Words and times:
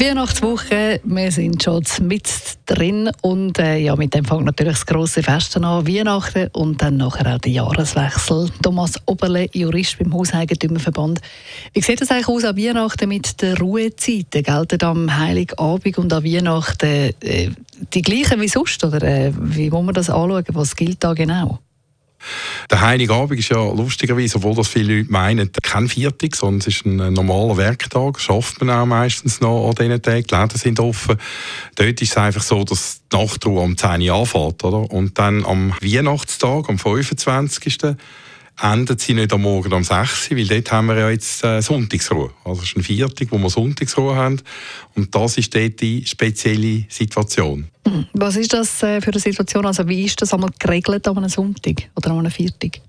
Weihnachtswoche, 0.00 1.00
wir 1.04 1.30
sind 1.30 1.62
schon 1.62 1.84
mit 2.00 2.26
drin 2.64 3.10
und 3.20 3.58
äh, 3.58 3.76
ja, 3.76 3.94
mit 3.96 4.14
dem 4.14 4.24
fängt 4.24 4.46
natürlich 4.46 4.72
das 4.72 4.86
grosse 4.86 5.22
Fest 5.22 5.58
an, 5.58 5.86
Weihnachten 5.86 6.48
und 6.54 6.80
dann 6.80 6.96
nachher 6.96 7.34
auch 7.34 7.38
der 7.38 7.52
Jahreswechsel. 7.52 8.48
Thomas 8.62 8.94
Oberle, 9.04 9.48
Jurist 9.52 9.98
beim 9.98 10.14
Hauseigentümerverband. 10.14 11.20
Wie 11.74 11.82
sieht 11.82 12.00
das 12.00 12.10
eigentlich 12.10 12.28
aus 12.28 12.44
an 12.44 12.56
Weihnachten 12.56 13.10
mit 13.10 13.42
den 13.42 13.58
Ruhezeiten? 13.58 14.42
Gelten 14.42 14.82
am 14.82 15.18
Heiligabend 15.18 15.98
und 15.98 16.12
an 16.14 16.24
Weihnachten 16.24 17.12
äh, 17.20 17.50
die 17.92 18.02
gleichen 18.02 18.40
wie 18.40 18.48
sonst 18.48 18.82
oder 18.82 19.02
äh, 19.02 19.32
wie 19.36 19.68
muss 19.68 19.84
man 19.84 19.94
das 19.94 20.08
anschauen? 20.08 20.44
Was 20.52 20.76
gilt 20.76 21.04
da 21.04 21.12
genau? 21.12 21.58
Der 22.70 22.80
Heilige 22.80 23.14
Abend 23.14 23.38
ist 23.38 23.48
ja 23.48 23.62
lustigerweise, 23.62 24.36
obwohl 24.36 24.54
das 24.54 24.68
viele 24.68 24.98
Leute 24.98 25.12
meinen, 25.12 25.50
kein 25.62 25.88
Viertag, 25.88 26.36
sondern 26.36 26.60
es 26.60 26.66
ist 26.68 26.84
ein 26.84 27.12
normaler 27.12 27.56
Werktag. 27.56 28.20
Schafft 28.20 28.60
man 28.60 28.70
auch 28.70 28.86
meistens 28.86 29.40
noch 29.40 29.68
an 29.68 29.74
diesen 29.74 30.02
Tagen. 30.02 30.24
Die 30.24 30.34
Läden 30.34 30.58
sind 30.58 30.80
offen. 30.80 31.16
Dort 31.76 32.00
ist 32.00 32.10
es 32.10 32.16
einfach 32.16 32.42
so, 32.42 32.64
dass 32.64 33.00
die 33.10 33.16
Nachtruhe 33.16 33.60
um 33.60 33.76
10 33.76 34.02
Uhr 34.02 34.14
anfängt. 34.14 34.62
Oder? 34.64 34.90
Und 34.90 35.18
dann 35.18 35.44
am 35.44 35.72
Weihnachtstag, 35.80 36.68
am 36.68 36.78
25 36.78 37.64
endet 38.62 39.00
sie 39.00 39.14
nicht 39.14 39.32
am 39.32 39.42
Morgen 39.42 39.72
um 39.72 39.84
6 39.84 40.30
Uhr, 40.30 40.36
weil 40.36 40.46
dort 40.46 40.72
haben 40.72 40.86
wir 40.86 40.98
ja 40.98 41.10
jetzt 41.10 41.42
äh, 41.44 41.60
Sonntagsruhe. 41.60 42.30
Also 42.44 42.62
es 42.62 42.68
ist 42.68 42.76
ein 42.76 42.82
Viertag, 42.82 43.28
wo 43.30 43.38
wir 43.38 43.50
Sonntagsruhe 43.50 44.14
haben. 44.14 44.40
Und 44.94 45.14
das 45.14 45.38
ist 45.38 45.54
dort 45.54 45.80
die 45.80 46.04
spezielle 46.06 46.84
Situation. 46.88 47.68
Hm. 47.86 48.06
Was 48.12 48.36
ist 48.36 48.52
das 48.52 48.82
äh, 48.82 49.00
für 49.00 49.10
eine 49.10 49.20
Situation? 49.20 49.66
Also 49.66 49.88
wie 49.88 50.04
ist 50.04 50.20
das 50.20 50.34
einmal 50.34 50.50
geregelt 50.58 51.08
an 51.08 51.18
einem 51.18 51.28
Sonntag 51.28 51.88
oder 51.96 52.10
an 52.10 52.18
einem 52.20 52.30
Viertag? 52.30 52.80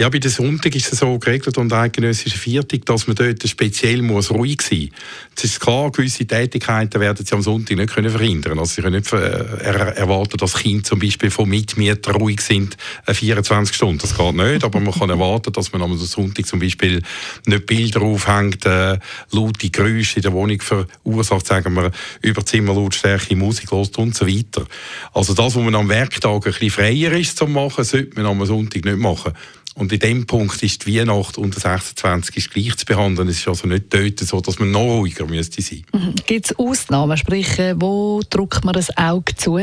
Ja, 0.00 0.08
bei 0.08 0.18
der 0.18 0.30
Sonntag 0.30 0.74
ist 0.76 0.90
es 0.92 1.00
so 1.00 1.18
geregelt 1.18 1.58
und 1.58 1.72
eidgenössische 1.72 2.38
Viertag, 2.38 2.86
dass 2.86 3.06
man 3.06 3.16
dort 3.16 3.46
speziell 3.46 4.00
muss 4.00 4.30
ruhig 4.30 4.62
sein 4.62 4.88
muss. 4.88 4.90
Es 5.36 5.44
ist 5.44 5.60
klar, 5.60 5.90
gewisse 5.90 6.26
Tätigkeiten 6.26 7.00
werden 7.00 7.26
Sie 7.26 7.34
am 7.34 7.42
Sonntag 7.42 7.76
nicht 7.76 7.92
können 7.92 8.08
verhindern. 8.08 8.58
Also 8.58 8.76
Sie 8.76 8.82
können 8.82 8.96
nicht 8.96 9.12
äh, 9.12 9.18
erwarten, 9.18 10.38
dass 10.38 10.54
Kinder 10.54 10.84
zum 10.84 11.00
Beispiel 11.00 11.30
von 11.30 11.48
Mitmietern 11.48 12.16
ruhig 12.16 12.40
sind, 12.40 12.78
24 13.06 13.72
äh, 13.72 13.76
Stunden. 13.76 13.98
Das 13.98 14.16
geht 14.16 14.34
nicht, 14.34 14.64
aber 14.64 14.80
man 14.80 14.94
kann 14.94 15.10
erwarten, 15.10 15.52
dass 15.52 15.72
man 15.72 15.82
am 15.82 15.98
Sonntag 15.98 16.46
zum 16.46 16.60
Beispiel 16.60 17.02
nicht 17.46 17.66
Bilder 17.66 18.00
aufhängt, 18.00 18.64
äh, 18.64 18.98
laute 19.32 19.70
Geräusche 19.70 20.16
in 20.16 20.22
der 20.22 20.32
Wohnung 20.32 20.60
verursacht, 20.60 21.46
sagen 21.46 21.74
wir, 21.74 21.90
über 22.22 22.46
Zimmerlautstärke, 22.46 23.36
Musik 23.36 23.70
lost 23.72 23.98
und 23.98 24.14
so 24.14 24.26
weiter. 24.26 24.64
Also 25.12 25.34
das, 25.34 25.56
was 25.56 25.62
man 25.62 25.74
am 25.74 25.88
Werktag 25.88 26.46
ein 26.46 26.52
bisschen 26.52 26.70
freier 26.70 27.12
ist 27.12 27.36
zu 27.36 27.46
machen, 27.46 27.84
sollte 27.84 28.14
man 28.14 28.26
am 28.26 28.46
Sonntag 28.46 28.84
nicht 28.84 28.98
machen. 28.98 29.34
Und 29.76 29.92
in 29.92 30.00
dem 30.00 30.26
Punkt 30.26 30.60
ist 30.64 30.84
die 30.84 30.98
Weihnacht 30.98 31.38
unter 31.38 31.60
26 31.60 32.36
ist 32.36 32.50
gleich 32.50 32.76
zu 32.76 32.84
behandeln. 32.84 33.28
Es 33.28 33.38
ist 33.38 33.48
also 33.48 33.68
nicht 33.68 33.84
dort 33.94 34.18
so, 34.18 34.40
dass 34.40 34.58
man 34.58 34.72
noch 34.72 34.80
ruhiger 34.80 35.26
müsste 35.26 35.62
sein. 35.62 35.84
Mhm. 35.92 36.14
Gibt 36.26 36.46
es 36.46 36.58
Ausnahmen? 36.58 37.16
Sprich, 37.16 37.56
äh, 37.60 37.74
wo 37.78 38.20
drückt 38.28 38.64
man 38.64 38.74
das 38.74 38.96
Auge 38.96 39.34
zu? 39.36 39.60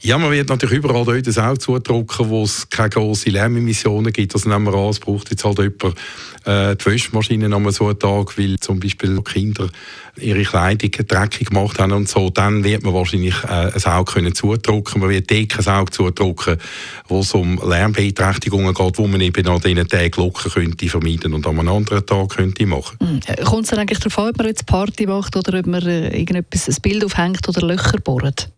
Ja, 0.00 0.18
man 0.18 0.30
wird 0.30 0.48
natürlich 0.48 0.78
überall 0.78 1.04
dort 1.04 1.26
das 1.26 1.38
Auge 1.38 1.58
zudrücken, 1.58 2.28
wo 2.28 2.44
es 2.44 2.70
keine 2.70 2.90
grossen 2.90 3.32
Lärmemissionen 3.32 4.12
gibt. 4.12 4.34
Also 4.34 4.48
nehmen 4.48 4.66
wir 4.66 4.74
an, 4.74 4.90
es 4.90 5.00
braucht 5.00 5.30
jetzt 5.30 5.44
halt 5.44 5.58
jemand 5.58 5.96
äh, 6.44 6.76
die 6.76 6.86
Wäschmaschine 6.86 7.54
an 7.54 7.70
so 7.72 7.88
einem 7.88 7.98
Tag, 7.98 8.38
weil 8.38 8.58
zum 8.60 8.78
Beispiel 8.78 9.20
Kinder 9.22 9.68
ihre 10.16 10.42
Kleidung 10.42 10.90
dreckig 10.90 11.48
gemacht 11.48 11.78
haben 11.78 11.92
und 11.92 12.08
so, 12.08 12.30
dann 12.30 12.64
wird 12.64 12.82
man 12.82 12.94
wahrscheinlich 12.94 13.34
äh, 13.44 13.72
ein 13.74 13.84
Auge 13.84 14.12
können 14.12 14.34
zudrücken. 14.34 15.00
Man 15.00 15.10
wird 15.10 15.30
dort 15.30 15.66
ein 15.66 15.74
Auge 15.74 15.90
zudrücken, 15.90 16.58
wo 17.08 17.20
es 17.20 17.32
um 17.32 17.60
Lärmbeeinträchtigungen 17.64 18.74
geht, 18.74 18.98
wo 18.98 19.06
man 19.06 19.20
eben 19.20 19.39
an 19.48 19.60
diesen 19.60 19.88
Tagen 19.88 20.10
Glocken 20.10 20.50
könnte 20.50 20.88
vermeiden 20.88 21.34
und 21.34 21.46
an 21.46 21.58
einem 21.58 21.68
anderen 21.68 22.04
Tag 22.04 22.28
könnte 22.30 22.66
machen. 22.66 22.98
Mhm. 23.00 23.44
Kommt 23.44 23.64
es 23.64 23.70
dann 23.70 23.78
eigentlich 23.78 23.98
darauf 23.98 24.18
an, 24.18 24.30
ob 24.30 24.38
man 24.38 24.46
jetzt 24.46 24.66
Party 24.66 25.06
macht 25.06 25.36
oder 25.36 25.58
ob 25.58 25.66
man 25.66 25.86
äh, 25.86 26.16
irgendetwas, 26.16 26.68
ein 26.68 26.76
Bild 26.82 27.04
aufhängt 27.04 27.48
oder 27.48 27.66
Löcher 27.66 27.98
bohrt? 27.98 28.50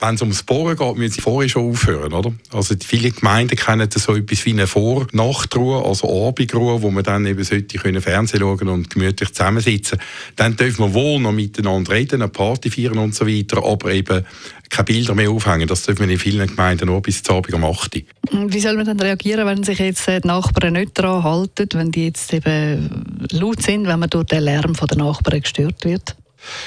Wenn 0.00 0.14
es 0.14 0.22
ums 0.22 0.42
Bohren 0.42 0.76
geht, 0.76 0.96
müssen 0.96 1.14
sie 1.14 1.20
vorher 1.20 1.48
schon 1.48 1.70
aufhören, 1.70 2.14
oder? 2.14 2.32
Also 2.52 2.74
viele 2.82 3.10
Gemeinden 3.10 3.56
kennen 3.56 3.88
so 3.94 4.16
etwas 4.16 4.46
wie 4.46 4.52
eine 4.52 4.66
Vor-Nachtruhe, 4.66 5.84
also 5.84 6.28
Abendruhe, 6.28 6.80
wo 6.80 6.90
man 6.90 7.04
dann 7.04 7.26
eben 7.26 7.44
sollte 7.44 7.78
können 7.78 8.00
Fernsehen 8.00 8.40
schauen 8.40 8.68
und 8.68 8.88
gemütlich 8.88 9.32
zusammensitzen. 9.34 9.98
Dann 10.36 10.56
dürfen 10.56 10.86
wir 10.86 10.94
wohl 10.94 11.20
noch 11.20 11.32
miteinander 11.32 11.92
reden, 11.92 12.22
eine 12.22 12.30
Party 12.30 12.70
feiern 12.70 12.98
und 12.98 13.14
so 13.14 13.26
weiter, 13.26 13.62
aber 13.62 13.92
eben 13.92 14.24
keine 14.70 14.84
Bilder 14.84 15.14
mehr 15.14 15.30
aufhängen. 15.30 15.68
Das 15.68 15.82
dürfen 15.82 16.06
wir 16.06 16.12
in 16.12 16.18
vielen 16.18 16.46
Gemeinden 16.46 16.86
nur 16.86 17.02
bis 17.02 17.22
zum 17.22 17.36
Abend 17.36 17.52
um 17.52 17.64
8 17.64 17.96
Uhr. 17.96 18.02
Wie 18.50 18.60
soll 18.60 18.76
man 18.76 18.86
dann 18.86 19.00
reagieren, 19.00 19.46
wenn 19.46 19.64
sich 19.64 19.80
jetzt 19.80 20.06
die 20.06 20.26
Nachbarn 20.26 20.74
nicht 20.74 20.98
daran 20.98 21.24
halten, 21.24 21.68
wenn 21.74 21.90
die 21.90 22.06
jetzt 22.06 22.32
eben 22.32 23.04
laut 23.32 23.60
sind, 23.60 23.86
wenn 23.86 23.98
man 23.98 24.08
durch 24.08 24.26
den 24.26 24.44
Lärm 24.44 24.72
der 24.72 24.96
Nachbarn 24.96 25.42
gestört 25.42 25.84
wird? 25.84 26.16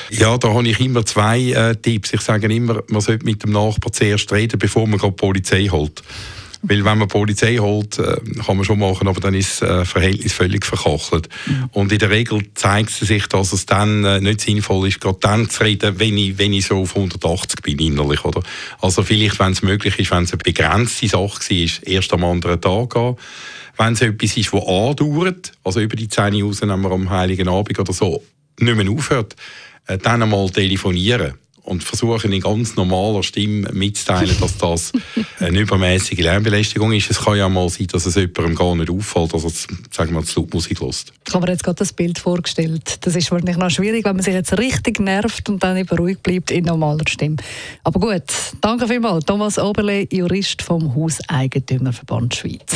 Ja, 0.10 0.38
da 0.38 0.54
habe 0.54 0.68
ich 0.68 0.80
immer 0.80 1.06
zwei 1.06 1.52
äh, 1.52 1.76
Tipps. 1.76 2.14
Ich 2.14 2.22
sage 2.22 2.54
immer, 2.54 2.84
man 2.88 3.02
sollte 3.02 3.26
mit 3.26 3.44
dem 3.44 3.52
Nachbarn 3.52 3.94
zuerst 3.94 4.32
reden, 4.32 4.60
bevor 4.60 4.88
man 4.88 5.00
die 5.00 5.12
Polizei 5.12 5.68
holt. 5.68 6.04
Weil 6.66 6.86
wenn 6.86 6.98
man 6.98 7.10
die 7.10 7.14
Polizei 7.14 7.58
holt, 7.58 8.00
äh, 8.00 8.16
kann 8.46 8.56
man 8.56 8.64
schon 8.64 8.80
machen, 8.80 9.10
aber 9.10 9.20
dann 9.20 9.34
ist 9.34 9.62
das 9.62 9.70
äh, 9.70 9.86
Verhältnis 9.86 10.32
völlig 10.32 10.66
verkachelt. 10.66 11.28
Mhm. 11.46 11.70
Und 11.74 11.92
in 11.92 12.00
der 12.00 12.10
Regel 12.10 12.42
zeigt 12.54 12.90
es 12.90 13.00
sich, 13.00 13.28
dass 13.28 13.52
es 13.52 13.66
dann 13.66 14.06
äh, 14.06 14.22
nicht 14.22 14.40
sinnvoll 14.40 14.88
ist, 14.88 15.02
gerade 15.02 15.18
dann 15.20 15.50
zu 15.50 15.62
reden, 15.62 16.00
wenn 16.00 16.18
ich, 16.18 16.38
wenn 16.38 16.54
ich 16.54 16.68
so 16.68 16.78
auf 16.78 16.96
180 16.96 17.62
bin 17.62 17.80
innerlich. 17.80 18.24
Oder? 18.24 18.42
Also 18.80 19.04
vielleicht, 19.04 19.40
wenn 19.40 19.52
es 19.52 19.62
möglich 19.62 20.00
ist, 20.00 20.12
wenn 20.12 20.24
es 20.24 20.32
eine 20.32 20.42
begrenzte 20.42 21.10
Sache 21.10 21.50
war, 21.50 21.88
erst 21.88 22.14
am 22.14 22.24
anderen 22.24 22.62
Tag 22.62 22.94
gehen. 22.94 23.18
Wenn 23.78 23.94
es 23.94 24.02
etwas 24.02 24.38
ist, 24.38 24.54
das 24.54 24.62
andauert, 24.66 25.52
also 25.66 25.82
über 25.82 25.98
die 25.98 26.08
Zähne 26.08 26.44
raus, 26.44 26.62
nehmen 26.62 26.84
wir 26.84 26.92
am 26.92 27.10
Heiligen 27.10 27.50
Abend 27.50 27.78
oder 27.78 27.92
so, 27.92 28.24
nicht 28.60 28.76
mehr 28.76 28.90
aufhört, 28.90 29.36
äh, 29.88 29.98
dann 29.98 30.22
einmal 30.22 30.50
telefonieren 30.50 31.34
und 31.64 31.84
versuchen 31.84 32.32
in 32.32 32.42
ganz 32.42 32.76
normaler 32.76 33.24
Stimme 33.24 33.70
mitzuteilen, 33.72 34.36
dass 34.40 34.58
das 34.58 34.92
eine 35.40 35.60
übermäßige 35.60 36.20
Lärmbelästigung 36.20 36.92
ist. 36.92 37.10
Es 37.10 37.22
kann 37.22 37.38
ja 37.38 37.48
mal 37.48 37.70
sein, 37.70 37.88
dass 37.88 38.06
es 38.06 38.16
jemandem 38.16 38.56
gar 38.56 38.76
nicht 38.76 38.90
auffällt, 38.90 39.34
dass 39.34 39.44
er, 39.46 39.52
sagen 39.92 40.14
wir, 40.14 40.24
zu 40.24 40.42
laut 40.42 40.54
Musik 40.54 40.82
lässt. 40.82 41.14
Ich 41.28 41.34
habe 41.34 41.46
mir 41.46 41.54
jetzt 41.54 41.64
gerade 41.64 41.78
das 41.78 41.94
Bild 41.94 42.20
vorgestellt. 42.20 42.98
Das 43.02 43.16
ist 43.16 43.32
wahrscheinlich 43.32 43.58
noch 43.58 43.70
schwierig, 43.70 44.06
wenn 44.06 44.16
man 44.16 44.24
sich 44.24 44.34
jetzt 44.34 44.58
richtig 44.58 45.00
nervt 45.00 45.48
und 45.50 45.64
dann 45.64 45.78
eben 45.78 45.98
ruhig 45.98 46.20
bleibt 46.20 46.52
in 46.52 46.66
normaler 46.66 47.08
Stimme. 47.08 47.38
Aber 47.84 48.00
gut, 48.00 48.24
danke 48.60 48.88
vielmals. 48.88 49.26
Thomas 49.26 49.58
Oberle, 49.58 50.08
Jurist 50.12 50.62
vom 50.62 50.94
Hauseigentümerverband 50.94 52.36
Schweiz. 52.36 52.76